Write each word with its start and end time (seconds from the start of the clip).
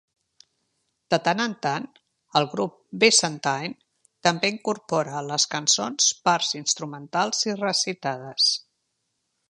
De 1.13 1.17
tant 1.27 1.41
en 1.43 1.51
tant, 1.65 1.83
el 2.39 2.47
grup 2.53 2.79
Byzantine 3.03 3.77
també 4.29 4.53
incorpora 4.55 5.15
a 5.21 5.25
les 5.29 5.47
cançons 5.53 6.09
parts 6.31 6.53
instrumentals 6.63 7.47
i 7.53 7.59
recitades. 7.63 8.51